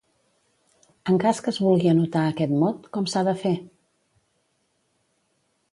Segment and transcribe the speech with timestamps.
[1.11, 3.53] En cas que es vulgui anotar aquest mot, com s'ha de fer?